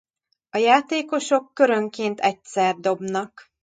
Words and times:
A 0.49 0.57
játékosok 0.57 1.53
körönként 1.53 2.19
egyszer 2.19 2.75
dobnak. 2.75 3.51